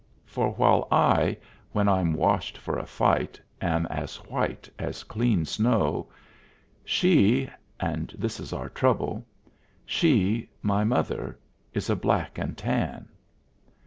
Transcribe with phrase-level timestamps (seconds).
[0.25, 1.37] For while I,
[1.73, 6.09] when I'm washed for a fight, am as white as clean snow,
[6.83, 7.47] she
[7.79, 9.23] and this is our trouble
[9.85, 11.37] she, my mother,
[11.75, 13.09] is a black and tan.